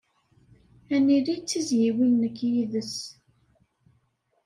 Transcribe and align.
Ad 0.95 1.01
nili 1.05 1.35
d 1.37 1.43
tizzyiwin 1.49 2.11
nekk 2.21 2.37
yid-s. 2.51 2.93